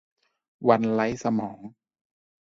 [0.67, 1.57] วันไร้สมอง